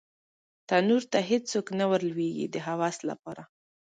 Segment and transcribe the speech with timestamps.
[0.67, 3.43] تنور ته هېڅوک نه ور لویږې د هوس لپاره